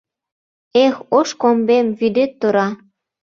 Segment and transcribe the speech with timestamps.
[0.83, 2.67] Эх, ош комбем, вӱдет тора